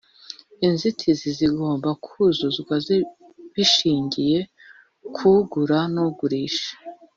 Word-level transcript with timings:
inzitizi 0.67 1.27
zigomba 1.37 1.89
kuzuzwa 2.05 2.75
bishingiye 3.53 4.39
kugura 5.15 5.79
nugurisha 5.93 6.71